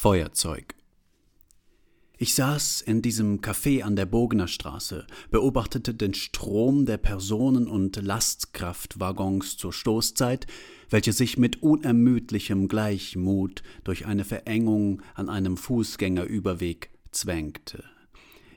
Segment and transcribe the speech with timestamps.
[0.00, 0.76] Feuerzeug.
[2.18, 7.96] Ich saß in diesem Café an der Bogener Straße, beobachtete den Strom der Personen- und
[7.96, 10.46] Lastkraftwaggons zur Stoßzeit,
[10.88, 17.82] welche sich mit unermüdlichem Gleichmut durch eine Verengung an einem Fußgängerüberweg zwängte.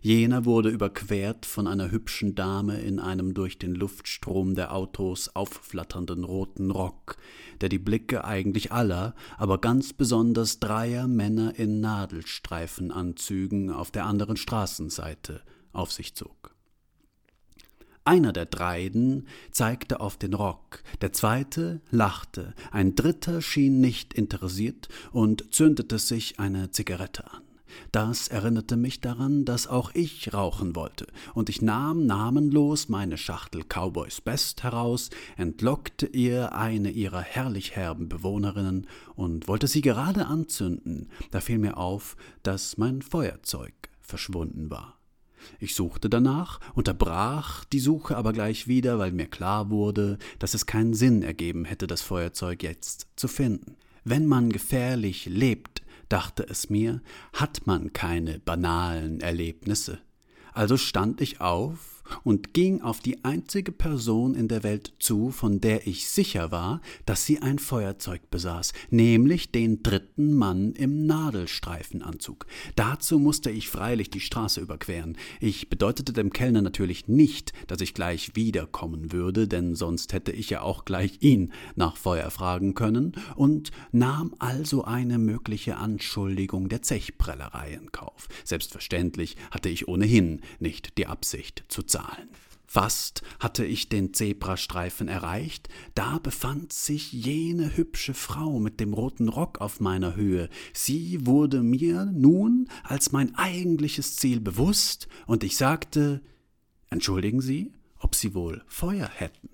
[0.04, 6.24] Jener wurde überquert von einer hübschen Dame in einem durch den Luftstrom der Autos aufflatternden
[6.24, 7.18] roten Rock,
[7.62, 14.38] der die Blicke eigentlich aller, aber ganz besonders dreier Männer in Nadelstreifenanzügen auf der anderen
[14.38, 16.56] Straßenseite auf sich zog.
[18.04, 24.90] Einer der dreiden zeigte auf den Rock, der zweite lachte, ein dritter schien nicht interessiert
[25.12, 27.51] und zündete sich eine Zigarette an.
[27.92, 33.64] Das erinnerte mich daran, dass auch ich rauchen wollte, und ich nahm namenlos meine Schachtel
[33.64, 41.10] Cowboys Best heraus, entlockte ihr eine ihrer herrlich herben Bewohnerinnen und wollte sie gerade anzünden,
[41.32, 44.98] da fiel mir auf, dass mein Feuerzeug verschwunden war.
[45.60, 50.66] Ich suchte danach, unterbrach die Suche aber gleich wieder, weil mir klar wurde, dass es
[50.66, 53.76] keinen Sinn ergeben hätte, das Feuerzeug jetzt zu finden.
[54.04, 55.81] Wenn man gefährlich lebt,
[56.12, 57.02] dachte es mir,
[57.34, 60.00] hat man keine banalen Erlebnisse.
[60.54, 65.62] Also stand ich auf und ging auf die einzige Person in der Welt zu, von
[65.62, 72.46] der ich sicher war, dass sie ein Feuerzeug besaß, nämlich den dritten Mann im Nadelstreifenanzug.
[72.76, 75.18] Dazu musste ich freilich die Straße überqueren.
[75.40, 80.50] Ich bedeutete dem Kellner natürlich nicht, dass ich gleich wiederkommen würde, denn sonst hätte ich
[80.50, 86.82] ja auch gleich ihn nach Feuer fragen können, und nahm also eine mögliche Anschuldigung der
[86.82, 88.28] Zechprellerei in Kauf.
[88.44, 92.01] Selbstverständlich hatte ich ohnehin nicht die Absicht zu zahlen.
[92.02, 92.30] Zahlen.
[92.66, 99.28] Fast hatte ich den Zebrastreifen erreicht, da befand sich jene hübsche Frau mit dem roten
[99.28, 100.48] Rock auf meiner Höhe.
[100.74, 106.22] Sie wurde mir nun als mein eigentliches Ziel bewusst, und ich sagte
[106.90, 109.50] Entschuldigen Sie, ob Sie wohl Feuer hätten.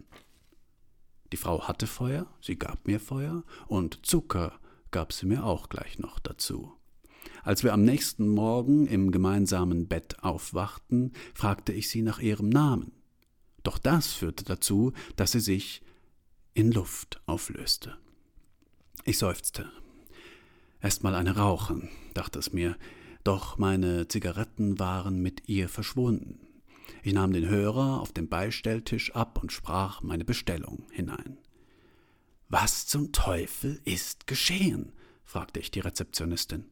[1.31, 4.59] Die Frau hatte Feuer, sie gab mir Feuer, und Zucker
[4.91, 6.77] gab sie mir auch gleich noch dazu.
[7.44, 12.92] Als wir am nächsten Morgen im gemeinsamen Bett aufwachten, fragte ich sie nach ihrem Namen.
[13.64, 15.82] Doch das führte dazu, dass sie sich
[16.54, 17.98] in Luft auflöste.
[19.04, 19.70] Ich seufzte.
[20.82, 22.78] Erst mal eine rauchen, dachte es mir,
[23.24, 26.40] doch meine Zigaretten waren mit ihr verschwunden.
[27.04, 31.38] Ich nahm den Hörer auf dem Beistelltisch ab und sprach meine Bestellung hinein.
[32.50, 34.94] Was zum Teufel ist geschehen?
[35.26, 36.66] fragte ich die Rezeptionistin.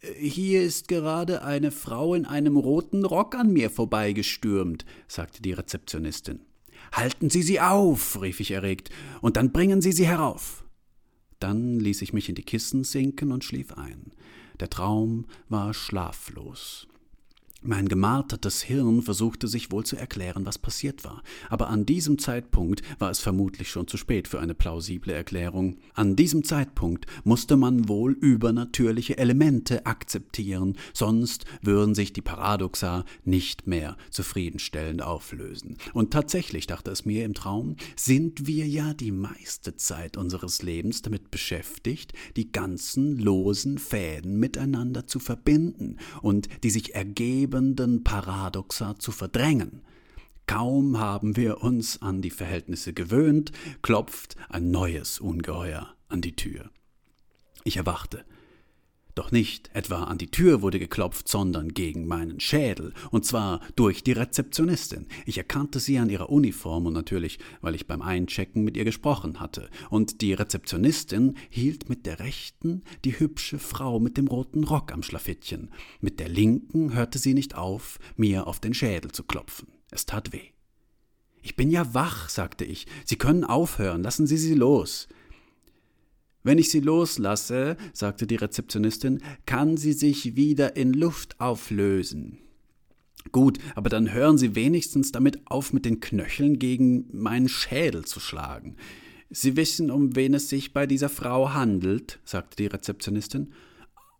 [0.00, 6.40] Hier ist gerade eine Frau in einem roten Rock an mir vorbeigestürmt, sagte die Rezeptionistin.
[6.92, 10.64] Halten Sie sie auf, rief ich erregt, und dann bringen Sie sie herauf.
[11.40, 14.12] Dann ließ ich mich in die Kissen sinken und schlief ein.
[14.60, 16.86] Der Traum war schlaflos.
[17.60, 22.82] Mein gemartertes Hirn versuchte sich wohl zu erklären, was passiert war, aber an diesem Zeitpunkt
[23.00, 25.78] war es vermutlich schon zu spät für eine plausible Erklärung.
[25.94, 33.66] An diesem Zeitpunkt musste man wohl übernatürliche Elemente akzeptieren, sonst würden sich die Paradoxa nicht
[33.66, 35.78] mehr zufriedenstellend auflösen.
[35.94, 41.02] Und tatsächlich, dachte es mir im Traum, sind wir ja die meiste Zeit unseres Lebens
[41.02, 48.98] damit beschäftigt, die ganzen losen Fäden miteinander zu verbinden und die sich ergeben lebenden Paradoxa
[48.98, 49.80] zu verdrängen.
[50.46, 56.70] Kaum haben wir uns an die Verhältnisse gewöhnt, klopft ein neues Ungeheuer an die Tür.
[57.64, 58.24] Ich erwachte.
[59.18, 64.04] Doch nicht etwa an die Tür wurde geklopft, sondern gegen meinen Schädel, und zwar durch
[64.04, 65.08] die Rezeptionistin.
[65.26, 69.40] Ich erkannte sie an ihrer Uniform und natürlich, weil ich beim Einchecken mit ihr gesprochen
[69.40, 69.70] hatte.
[69.90, 75.02] Und die Rezeptionistin hielt mit der rechten die hübsche Frau mit dem roten Rock am
[75.02, 75.72] Schlafittchen.
[76.00, 79.66] Mit der linken hörte sie nicht auf, mir auf den Schädel zu klopfen.
[79.90, 80.52] Es tat weh.
[81.42, 82.86] Ich bin ja wach, sagte ich.
[83.04, 85.08] Sie können aufhören, lassen Sie sie los.
[86.42, 92.38] Wenn ich sie loslasse, sagte die Rezeptionistin, kann sie sich wieder in Luft auflösen.
[93.32, 98.20] Gut, aber dann hören Sie wenigstens damit auf, mit den Knöcheln gegen meinen Schädel zu
[98.20, 98.76] schlagen.
[99.30, 103.52] Sie wissen, um wen es sich bei dieser Frau handelt, sagte die Rezeptionistin.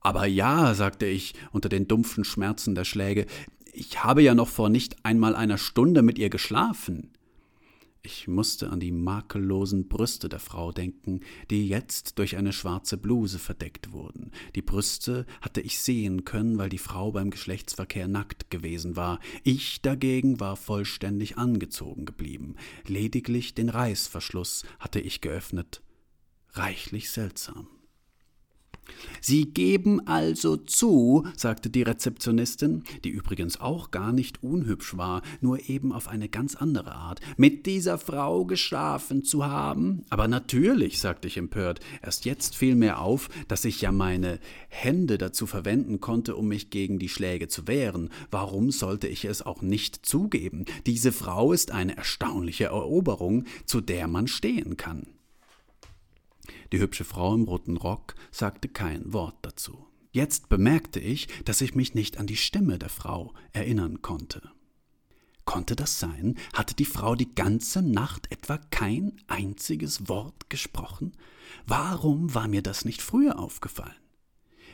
[0.01, 3.27] Aber ja, sagte ich unter den dumpfen Schmerzen der Schläge,
[3.73, 7.11] ich habe ja noch vor nicht einmal einer Stunde mit ihr geschlafen.
[8.11, 11.21] Ich musste an die makellosen Brüste der Frau denken,
[11.51, 14.31] die jetzt durch eine schwarze Bluse verdeckt wurden.
[14.55, 19.21] Die Brüste hatte ich sehen können, weil die Frau beim Geschlechtsverkehr nackt gewesen war.
[19.45, 22.57] Ich dagegen war vollständig angezogen geblieben.
[22.87, 25.83] Lediglich den Reißverschluss hatte ich geöffnet.
[26.55, 27.69] Reichlich seltsam.
[29.21, 35.69] Sie geben also zu, sagte die Rezeptionistin, die übrigens auch gar nicht unhübsch war, nur
[35.69, 40.03] eben auf eine ganz andere Art, mit dieser Frau geschlafen zu haben?
[40.11, 44.39] Aber natürlich, sagte ich empört, erst jetzt fiel mir auf, dass ich ja meine
[44.69, 48.11] Hände dazu verwenden konnte, um mich gegen die Schläge zu wehren.
[48.31, 50.65] Warum sollte ich es auch nicht zugeben?
[50.87, 55.07] Diese Frau ist eine erstaunliche Eroberung, zu der man stehen kann.
[56.73, 59.87] Die hübsche Frau im roten Rock sagte kein Wort dazu.
[60.11, 64.51] Jetzt bemerkte ich, dass ich mich nicht an die Stimme der Frau erinnern konnte.
[65.45, 66.37] Konnte das sein?
[66.53, 71.13] Hatte die Frau die ganze Nacht etwa kein einziges Wort gesprochen?
[71.67, 73.97] Warum war mir das nicht früher aufgefallen?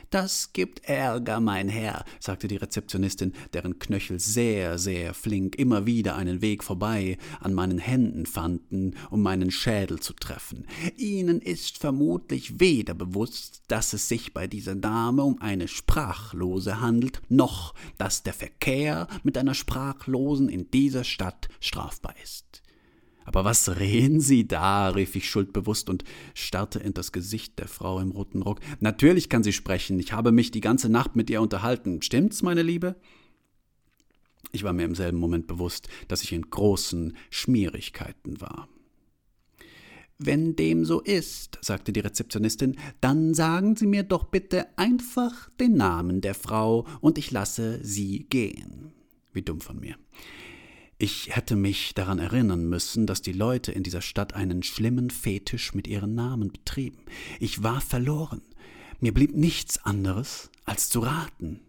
[0.09, 6.15] Das gibt Ärger, mein Herr, sagte die Rezeptionistin, deren Knöchel sehr, sehr flink immer wieder
[6.15, 10.67] einen Weg vorbei an meinen Händen fanden, um meinen Schädel zu treffen.
[10.95, 17.21] Ihnen ist vermutlich weder bewusst, dass es sich bei dieser Dame um eine Sprachlose handelt,
[17.29, 22.64] noch dass der Verkehr mit einer Sprachlosen in dieser Stadt strafbar ist.
[23.25, 24.89] Aber was reden Sie da?
[24.89, 26.03] rief ich schuldbewusst und
[26.35, 28.59] starrte in das Gesicht der Frau im roten Rock.
[28.79, 29.99] Natürlich kann sie sprechen.
[29.99, 32.01] Ich habe mich die ganze Nacht mit ihr unterhalten.
[32.01, 32.95] Stimmt's, meine Liebe?
[34.51, 38.69] Ich war mir im selben Moment bewusst, dass ich in großen Schmierigkeiten war.
[40.17, 45.73] Wenn dem so ist, sagte die Rezeptionistin, dann sagen Sie mir doch bitte einfach den
[45.73, 48.93] Namen der Frau und ich lasse Sie gehen.
[49.33, 49.97] Wie dumm von mir.
[50.97, 55.73] Ich hätte mich daran erinnern müssen, dass die Leute in dieser Stadt einen schlimmen Fetisch
[55.73, 56.99] mit ihren Namen betrieben.
[57.39, 58.41] Ich war verloren.
[59.01, 61.59] Mir blieb nichts anderes, als zu raten.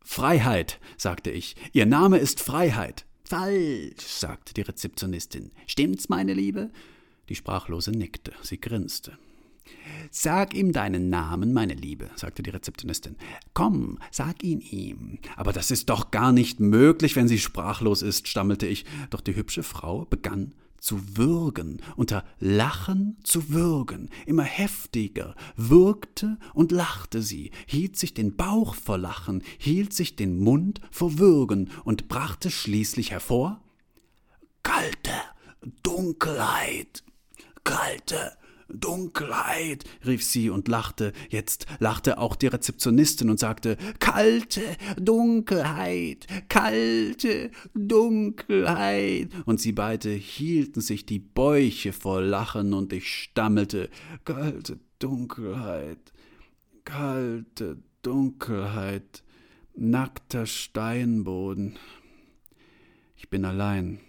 [0.00, 1.56] Freiheit, sagte ich.
[1.72, 3.04] Ihr Name ist Freiheit.
[3.24, 5.50] Falsch, sagte die Rezeptionistin.
[5.66, 6.70] Stimmt's, meine Liebe?
[7.28, 9.18] Die Sprachlose nickte, sie grinste.
[10.10, 13.16] Sag ihm deinen Namen, meine Liebe, sagte die Rezeptionistin.
[13.54, 15.18] Komm, sag ihn ihm.
[15.36, 18.84] Aber das ist doch gar nicht möglich, wenn sie sprachlos ist, stammelte ich.
[19.10, 26.72] Doch die hübsche Frau begann zu würgen, unter Lachen zu würgen, immer heftiger, würgte und
[26.72, 32.08] lachte sie, hielt sich den Bauch vor Lachen, hielt sich den Mund vor Würgen und
[32.08, 33.60] brachte schließlich hervor
[34.62, 35.12] Kalte
[35.82, 37.02] Dunkelheit,
[37.64, 38.36] kalte
[38.68, 41.12] Dunkelheit, rief sie und lachte.
[41.30, 44.62] Jetzt lachte auch die Rezeptionistin und sagte Kalte
[45.00, 49.30] Dunkelheit, kalte Dunkelheit.
[49.46, 53.88] Und sie beide hielten sich die Bäuche vor Lachen und ich stammelte
[54.24, 56.12] Kalte Dunkelheit,
[56.84, 59.22] kalte Dunkelheit,
[59.74, 61.78] nackter Steinboden.
[63.16, 64.00] Ich bin allein.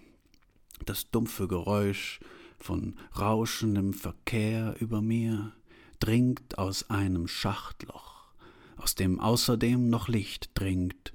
[0.85, 2.19] Das dumpfe Geräusch
[2.59, 5.53] von rauschendem Verkehr über mir
[5.99, 8.33] dringt aus einem Schachtloch,
[8.77, 11.13] aus dem außerdem noch Licht dringt,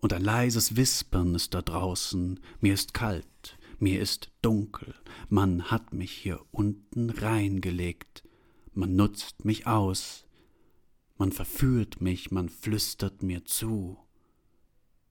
[0.00, 4.94] und ein leises Wispern ist da draußen, mir ist kalt, mir ist dunkel,
[5.28, 8.22] man hat mich hier unten reingelegt,
[8.74, 10.24] man nutzt mich aus,
[11.16, 13.98] man verführt mich, man flüstert mir zu.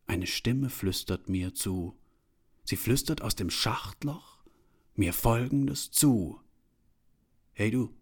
[0.05, 1.97] Eine Stimme flüstert mir zu.
[2.63, 4.36] Sie flüstert aus dem Schachtloch?
[4.97, 6.39] Mir Folgendes zu.
[7.53, 7.93] Hey du.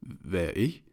[0.00, 0.84] Wer ich?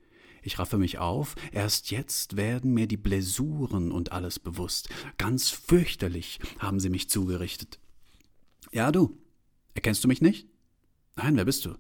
[0.43, 4.89] Ich raffe mich auf, erst jetzt werden mir die Blessuren und alles bewusst.
[5.17, 7.79] Ganz fürchterlich haben sie mich zugerichtet.
[8.71, 9.17] Ja, du.
[9.75, 10.47] Erkennst du mich nicht?
[11.15, 11.75] Nein, wer bist du?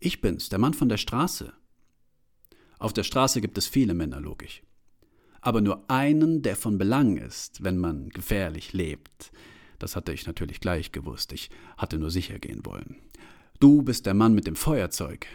[0.00, 1.52] Ich bin's, der Mann von der Straße.
[2.78, 4.62] Auf der Straße gibt es viele Männer, logisch.
[5.42, 9.30] Aber nur einen, der von Belang ist, wenn man gefährlich lebt.
[9.78, 12.96] Das hatte ich natürlich gleich gewusst, ich hatte nur sicher gehen wollen.
[13.60, 15.26] Du bist der Mann mit dem Feuerzeug.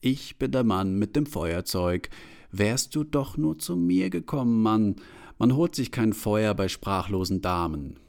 [0.00, 2.08] Ich bin der Mann mit dem Feuerzeug.
[2.50, 4.96] Wärst du doch nur zu mir gekommen, Mann.
[5.38, 8.00] Man holt sich kein Feuer bei sprachlosen Damen.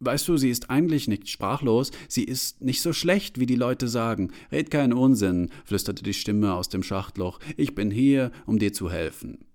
[0.00, 3.88] Weißt du, sie ist eigentlich nicht sprachlos, sie ist nicht so schlecht, wie die Leute
[3.88, 4.32] sagen.
[4.50, 7.38] Red keinen Unsinn, flüsterte die Stimme aus dem Schachtloch.
[7.56, 9.46] Ich bin hier, um dir zu helfen.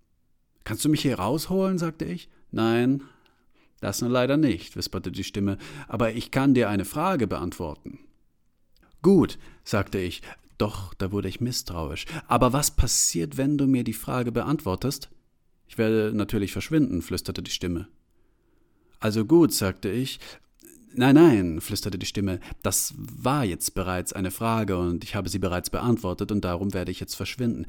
[0.64, 1.78] Kannst du mich hier rausholen?
[1.78, 2.30] sagte ich.
[2.52, 3.04] Nein,
[3.82, 5.58] das leider nicht, wisperte die Stimme,
[5.88, 8.00] aber ich kann dir eine Frage beantworten.
[9.02, 10.22] Gut, sagte ich,
[10.58, 12.06] doch da wurde ich misstrauisch.
[12.28, 15.10] Aber was passiert, wenn du mir die Frage beantwortest?
[15.68, 17.88] Ich werde natürlich verschwinden, flüsterte die Stimme.
[19.00, 20.20] Also gut, sagte ich.
[20.94, 25.38] Nein, nein, flüsterte die Stimme, das war jetzt bereits eine Frage und ich habe sie
[25.38, 27.68] bereits beantwortet und darum werde ich jetzt verschwinden.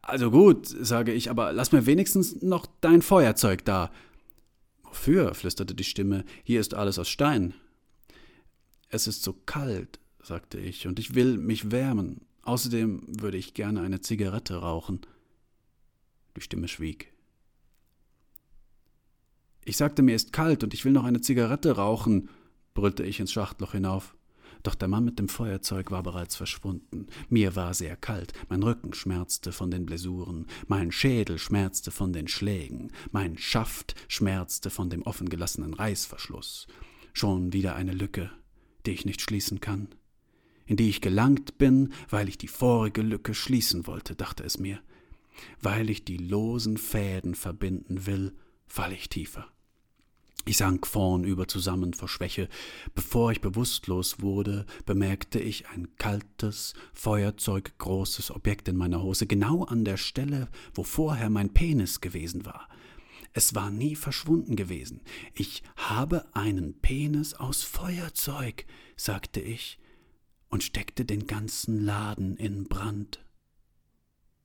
[0.00, 3.90] Also gut, sage ich, aber lass mir wenigstens noch dein Feuerzeug da.
[4.94, 5.34] Wofür?
[5.34, 6.24] flüsterte die Stimme.
[6.44, 7.52] Hier ist alles aus Stein.
[8.90, 12.20] Es ist so kalt, sagte ich, und ich will mich wärmen.
[12.42, 15.00] Außerdem würde ich gerne eine Zigarette rauchen.
[16.36, 17.12] Die Stimme schwieg.
[19.64, 22.28] Ich sagte, mir ist kalt und ich will noch eine Zigarette rauchen,
[22.72, 24.14] brüllte ich ins Schachtloch hinauf.
[24.64, 27.06] Doch der Mann mit dem Feuerzeug war bereits verschwunden.
[27.28, 32.28] Mir war sehr kalt, mein Rücken schmerzte von den Blessuren, mein Schädel schmerzte von den
[32.28, 36.66] Schlägen, mein Schaft schmerzte von dem offengelassenen Reißverschluss.
[37.12, 38.30] Schon wieder eine Lücke,
[38.86, 39.88] die ich nicht schließen kann.
[40.64, 44.80] In die ich gelangt bin, weil ich die vorige Lücke schließen wollte, dachte es mir.
[45.60, 48.32] Weil ich die losen Fäden verbinden will,
[48.66, 49.53] falle ich tiefer.
[50.46, 52.48] Ich sank vornüber zusammen vor Schwäche.
[52.94, 59.84] Bevor ich bewusstlos wurde, bemerkte ich ein kaltes, feuerzeuggroßes Objekt in meiner Hose, genau an
[59.84, 62.68] der Stelle, wo vorher mein Penis gewesen war.
[63.32, 65.00] Es war nie verschwunden gewesen.
[65.34, 69.78] Ich habe einen Penis aus Feuerzeug, sagte ich
[70.50, 73.23] und steckte den ganzen Laden in Brand.